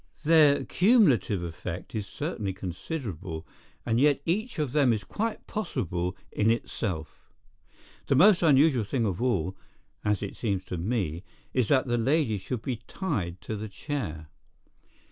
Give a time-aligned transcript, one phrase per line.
[0.23, 3.45] "Their cumulative effect is certainly considerable,
[3.85, 7.31] and yet each of them is quite possible in itself.
[8.07, 9.55] The most unusual thing of all,
[10.03, 14.29] as it seems to me, is that the lady should be tied to the chair."